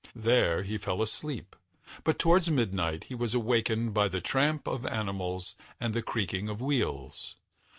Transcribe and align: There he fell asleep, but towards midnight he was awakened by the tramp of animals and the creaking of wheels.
There 0.15 0.63
he 0.63 0.79
fell 0.79 1.03
asleep, 1.03 1.55
but 2.03 2.17
towards 2.17 2.49
midnight 2.49 3.03
he 3.03 3.13
was 3.13 3.35
awakened 3.35 3.93
by 3.93 4.07
the 4.07 4.19
tramp 4.19 4.65
of 4.67 4.83
animals 4.83 5.53
and 5.79 5.93
the 5.93 6.01
creaking 6.01 6.49
of 6.49 6.59
wheels. 6.59 7.35